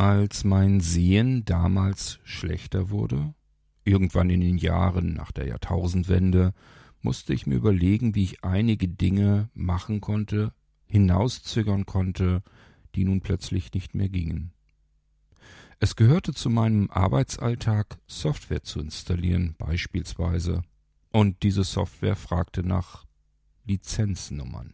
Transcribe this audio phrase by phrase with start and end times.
[0.00, 3.34] Als mein Sehen damals schlechter wurde,
[3.84, 6.54] irgendwann in den Jahren nach der Jahrtausendwende,
[7.02, 10.54] musste ich mir überlegen, wie ich einige Dinge machen konnte,
[10.86, 12.42] hinauszögern konnte,
[12.94, 14.54] die nun plötzlich nicht mehr gingen.
[15.80, 20.62] Es gehörte zu meinem Arbeitsalltag, Software zu installieren, beispielsweise,
[21.10, 23.04] und diese Software fragte nach
[23.66, 24.72] Lizenznummern.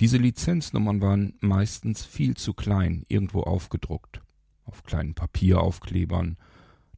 [0.00, 4.22] Diese Lizenznummern waren meistens viel zu klein, irgendwo aufgedruckt,
[4.64, 6.36] auf kleinen Papieraufklebern,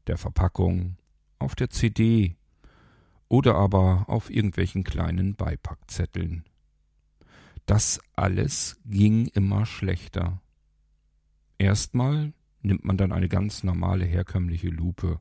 [0.06, 0.96] der Verpackung,
[1.38, 2.36] auf der CD
[3.28, 6.44] oder aber auf irgendwelchen kleinen Beipackzetteln.
[7.66, 10.42] Das alles ging immer schlechter.
[11.58, 15.20] Erstmal nimmt man dann eine ganz normale herkömmliche Lupe,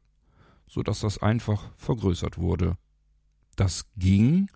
[0.67, 2.77] so dass das einfach vergrößert wurde.
[3.55, 4.49] Das ging,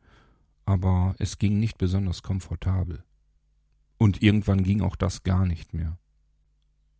[0.66, 3.04] aber es ging nicht besonders komfortabel.
[3.98, 5.98] Und irgendwann ging auch das gar nicht mehr.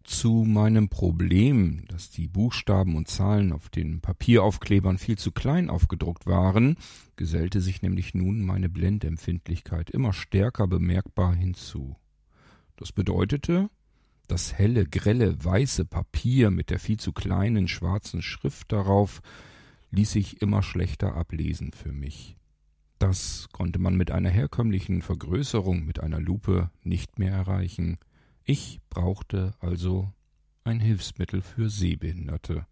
[0.04, 6.26] Zu meinem Problem, dass die Buchstaben und Zahlen auf den Papieraufklebern viel zu klein aufgedruckt
[6.26, 6.76] waren,
[7.16, 11.96] gesellte sich nämlich nun meine Blendempfindlichkeit immer stärker bemerkbar hinzu.
[12.76, 13.70] Das bedeutete,
[14.28, 19.22] das helle, grelle, weiße Papier mit der viel zu kleinen schwarzen Schrift darauf
[19.92, 22.36] ließ sich immer schlechter ablesen für mich.
[23.00, 27.98] Das konnte man mit einer herkömmlichen Vergrößerung mit einer Lupe nicht mehr erreichen.
[28.44, 30.12] Ich brauchte also
[30.64, 32.66] ein Hilfsmittel für Sehbehinderte.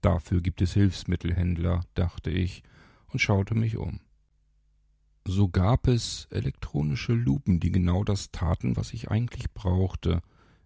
[0.00, 2.62] Dafür gibt es Hilfsmittelhändler, dachte ich
[3.08, 4.00] und schaute mich um.
[5.26, 10.22] So gab es elektronische Lupen, die genau das taten, was ich eigentlich brauchte.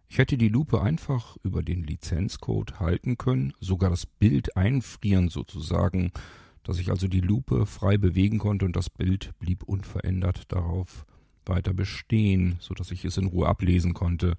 [0.09, 6.13] Ich hätte die Lupe einfach über den Lizenzcode halten können, sogar das Bild einfrieren sozusagen,
[6.62, 11.07] dass ich also die Lupe frei bewegen konnte und das Bild blieb unverändert darauf
[11.46, 14.36] weiter bestehen, so dass ich es in Ruhe ablesen konnte.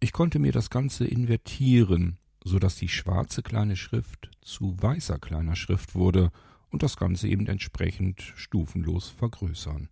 [0.00, 5.56] Ich konnte mir das Ganze invertieren, so dass die schwarze kleine Schrift zu weißer kleiner
[5.56, 6.30] Schrift wurde
[6.70, 9.88] und das Ganze eben entsprechend stufenlos vergrößern.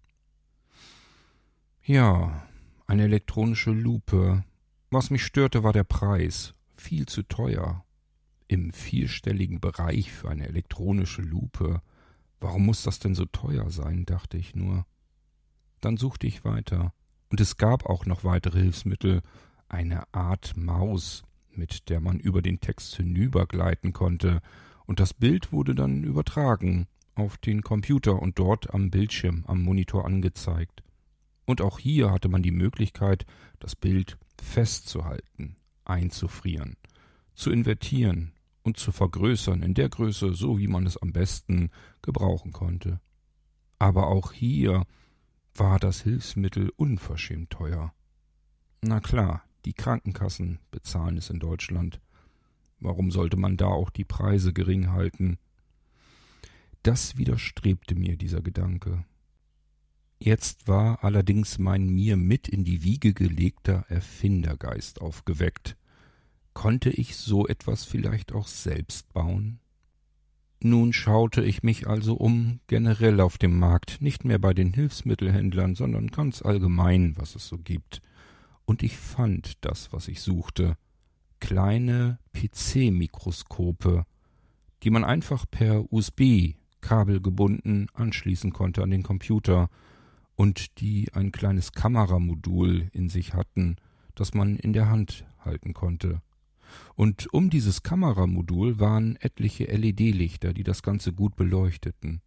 [1.83, 2.47] Ja,
[2.87, 4.45] eine elektronische Lupe.
[4.91, 6.55] Was mich störte, war der Preis.
[6.77, 7.86] Viel zu teuer.
[8.49, 11.83] Im vierstelligen Bereich für eine elektronische Lupe.
[12.41, 14.87] Warum muss das denn so teuer sein, dachte ich nur.
[15.81, 16.93] Dann suchte ich weiter,
[17.29, 19.23] und es gab auch noch weitere Hilfsmittel,
[19.69, 24.41] eine Art Maus, mit der man über den Text hinübergleiten konnte,
[24.87, 26.87] und das Bild wurde dann übertragen
[27.17, 30.85] auf den Computer und dort am Bildschirm, am Monitor angezeigt.
[31.47, 33.27] Und auch hier hatte man die Möglichkeit,
[33.59, 36.77] das Bild festzuhalten, einzufrieren,
[37.35, 38.33] zu invertieren
[38.67, 41.71] und zu vergrößern in der Größe, so wie man es am besten
[42.03, 43.01] gebrauchen konnte.
[43.79, 44.85] Aber auch hier
[45.55, 47.95] war das Hilfsmittel unverschämt teuer.
[48.83, 52.01] Na klar, die Krankenkassen bezahlen es in Deutschland.
[52.81, 55.39] Warum sollte man da auch die Preise gering halten?
[56.83, 59.05] Das widerstrebte mir dieser Gedanke.
[60.19, 65.77] Jetzt war allerdings mein mir mit in die Wiege gelegter Erfindergeist aufgeweckt.
[66.57, 69.61] Konnte ich so etwas vielleicht auch selbst bauen?
[70.63, 75.75] Nun schaute ich mich also um, generell auf dem Markt, nicht mehr bei den Hilfsmittelhändlern,
[75.75, 78.01] sondern ganz allgemein, was es so gibt.
[78.65, 80.79] Und ich fand das, was ich suchte.
[81.41, 84.07] Kleine PC-Mikroskope,
[84.83, 89.69] die man einfach per USB, kabelgebunden, anschließen konnte an den Computer
[90.37, 93.77] und die ein kleines Kameramodul in sich hatten,
[94.15, 96.23] das man in der Hand halten konnte
[96.95, 102.21] und um dieses Kameramodul waren etliche LED-Lichter, die das Ganze gut beleuchteten.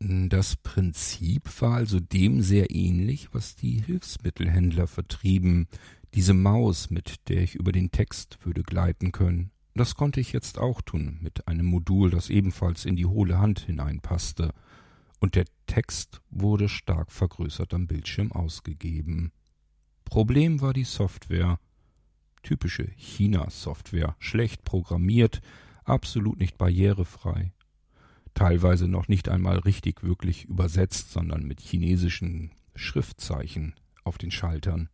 [0.00, 5.66] Das Prinzip war also dem sehr ähnlich, was die Hilfsmittelhändler vertrieben,
[6.14, 9.50] diese Maus, mit der ich über den Text würde gleiten können.
[9.74, 13.60] Das konnte ich jetzt auch tun, mit einem Modul, das ebenfalls in die hohle Hand
[13.60, 14.52] hineinpasste,
[15.20, 19.32] und der Text wurde stark vergrößert am Bildschirm ausgegeben.
[20.04, 21.58] Problem war die Software,
[22.44, 25.40] Typische China-Software, schlecht programmiert,
[25.82, 27.52] absolut nicht barrierefrei.
[28.34, 33.74] Teilweise noch nicht einmal richtig wirklich übersetzt, sondern mit chinesischen Schriftzeichen
[34.04, 34.88] auf den Schaltern.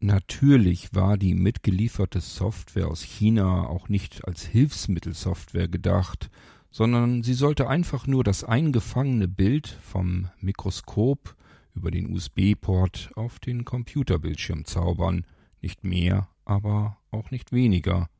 [0.00, 6.30] Natürlich war die mitgelieferte Software aus China auch nicht als Hilfsmittelsoftware gedacht,
[6.70, 11.36] sondern sie sollte einfach nur das eingefangene Bild vom Mikroskop
[11.74, 15.24] über den USB-Port auf den Computerbildschirm zaubern,
[15.64, 18.10] nicht mehr, aber auch nicht weniger.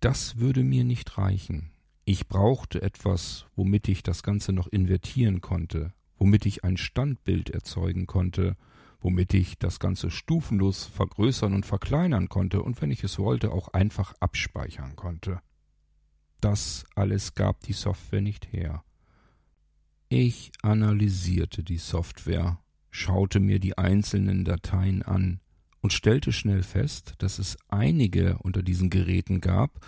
[0.00, 1.70] Das würde mir nicht reichen.
[2.04, 8.06] Ich brauchte etwas, womit ich das Ganze noch invertieren konnte, womit ich ein Standbild erzeugen
[8.06, 8.56] konnte,
[9.00, 13.68] womit ich das Ganze stufenlos vergrößern und verkleinern konnte und wenn ich es wollte auch
[13.68, 15.40] einfach abspeichern konnte.
[16.40, 18.82] Das alles gab die Software nicht her.
[20.08, 22.58] Ich analysierte die Software,
[22.90, 25.40] schaute mir die einzelnen Dateien an
[25.80, 29.86] und stellte schnell fest, dass es einige unter diesen Geräten gab,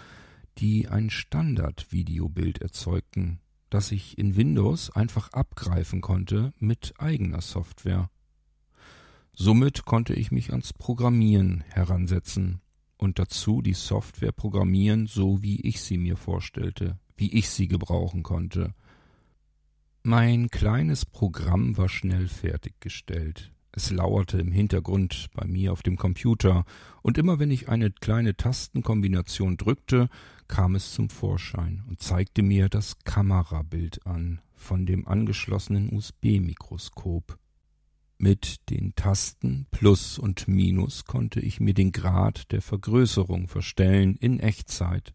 [0.58, 3.40] die ein Standard-Videobild erzeugten,
[3.70, 8.10] das ich in Windows einfach abgreifen konnte mit eigener Software.
[9.32, 12.60] Somit konnte ich mich ans Programmieren heransetzen
[12.98, 18.22] und dazu die Software programmieren, so wie ich sie mir vorstellte, wie ich sie gebrauchen
[18.22, 18.75] konnte.
[20.02, 23.52] Mein kleines Programm war schnell fertiggestellt.
[23.72, 26.64] Es lauerte im Hintergrund bei mir auf dem Computer,
[27.02, 30.08] und immer wenn ich eine kleine Tastenkombination drückte,
[30.49, 37.38] kam es zum Vorschein und zeigte mir das Kamerabild an von dem angeschlossenen USB-Mikroskop.
[38.19, 44.40] Mit den Tasten Plus und Minus konnte ich mir den Grad der Vergrößerung verstellen in
[44.40, 45.14] Echtzeit.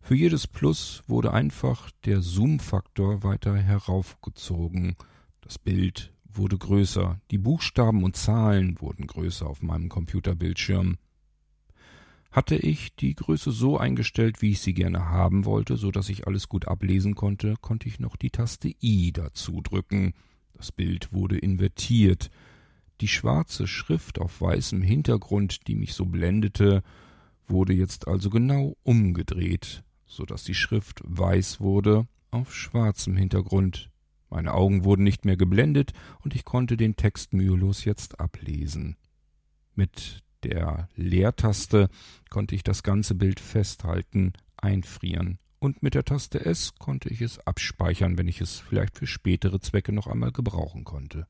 [0.00, 4.96] Für jedes Plus wurde einfach der Zoom-Faktor weiter heraufgezogen.
[5.42, 10.98] Das Bild wurde größer, die Buchstaben und Zahlen wurden größer auf meinem Computerbildschirm.
[12.30, 16.26] Hatte ich die Größe so eingestellt, wie ich sie gerne haben wollte, so dass ich
[16.26, 20.14] alles gut ablesen konnte, konnte ich noch die Taste I dazu drücken.
[20.54, 22.30] Das Bild wurde invertiert.
[23.00, 26.82] Die schwarze Schrift auf weißem Hintergrund, die mich so blendete,
[27.48, 33.89] wurde jetzt also genau umgedreht, so dass die Schrift weiß wurde auf schwarzem Hintergrund.
[34.30, 38.96] Meine Augen wurden nicht mehr geblendet und ich konnte den Text mühelos jetzt ablesen.
[39.74, 41.88] Mit der Leertaste
[42.30, 47.38] konnte ich das ganze Bild festhalten, einfrieren, und mit der Taste S konnte ich es
[47.46, 51.26] abspeichern, wenn ich es vielleicht für spätere Zwecke noch einmal gebrauchen konnte.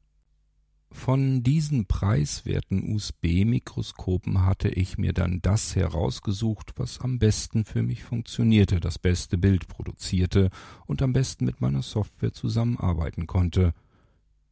[0.92, 8.02] Von diesen preiswerten USB-Mikroskopen hatte ich mir dann das herausgesucht, was am besten für mich
[8.02, 10.50] funktionierte, das beste Bild produzierte
[10.86, 13.72] und am besten mit meiner Software zusammenarbeiten konnte.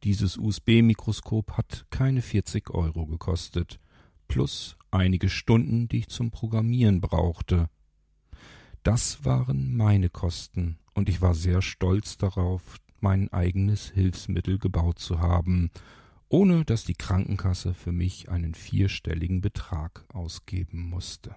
[0.03, 3.79] Dieses USB-Mikroskop hat keine 40 Euro gekostet
[4.29, 7.69] plus einige Stunden, die ich zum Programmieren brauchte.
[8.83, 15.19] Das waren meine Kosten, und ich war sehr stolz darauf, mein eigenes Hilfsmittel gebaut zu
[15.19, 15.69] haben,
[16.29, 21.35] ohne dass die Krankenkasse für mich einen vierstelligen Betrag ausgeben musste.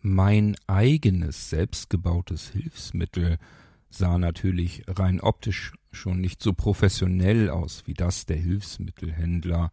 [0.00, 3.38] Mein eigenes selbstgebautes Hilfsmittel
[3.90, 9.70] sah natürlich rein optisch schon nicht so professionell aus wie das der Hilfsmittelhändler,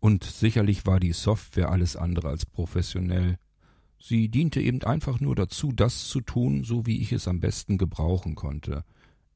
[0.00, 3.38] und sicherlich war die Software alles andere als professionell.
[3.98, 7.78] Sie diente eben einfach nur dazu, das zu tun, so wie ich es am besten
[7.78, 8.84] gebrauchen konnte.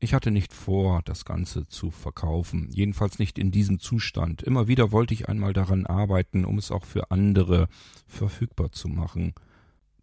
[0.01, 4.43] Ich hatte nicht vor, das Ganze zu verkaufen, jedenfalls nicht in diesem Zustand.
[4.43, 7.69] Immer wieder wollte ich einmal daran arbeiten, um es auch für andere
[8.07, 9.35] verfügbar zu machen.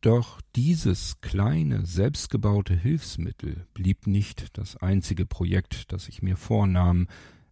[0.01, 7.07] Doch dieses kleine, selbstgebaute Hilfsmittel blieb nicht das einzige Projekt, das ich mir vornahm.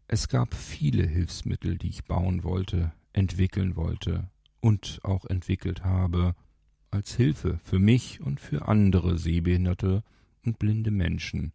[0.07, 4.29] Es gab viele Hilfsmittel, die ich bauen wollte, entwickeln wollte
[4.59, 6.35] und auch entwickelt habe,
[6.91, 10.03] als Hilfe für mich und für andere sehbehinderte
[10.45, 11.53] und blinde Menschen.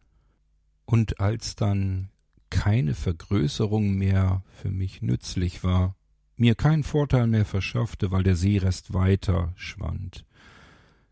[0.90, 2.08] Und als dann
[2.48, 5.94] keine Vergrößerung mehr für mich nützlich war,
[6.36, 10.24] mir keinen Vorteil mehr verschaffte, weil der Seerest weiter schwand,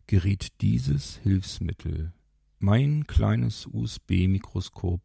[0.07, 2.15] geriet dieses Hilfsmittel,
[2.59, 5.03] mein kleines USB-Mikroskop,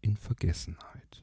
[0.00, 1.22] in Vergessenheit.